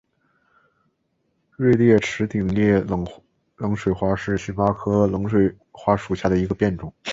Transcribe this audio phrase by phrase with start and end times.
[1.55, 6.91] 锐裂齿顶叶冷水花为荨麻科冷水花属下的一个变种。